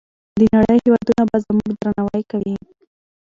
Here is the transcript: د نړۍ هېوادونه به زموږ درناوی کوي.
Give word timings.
د 0.39 0.41
نړۍ 0.55 0.77
هېوادونه 0.85 1.21
به 1.29 1.37
زموږ 1.45 1.69
درناوی 1.81 2.23
کوي. 2.31 2.55